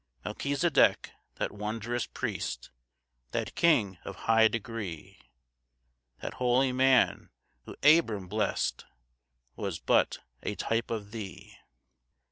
[0.23, 2.71] 4 "Melchisedek, that wondrous priest,
[3.33, 5.21] "That king of high degree,
[6.21, 7.29] "That holy man
[7.65, 8.85] who Abr'am blest,
[9.55, 11.55] "Was but a type of thee."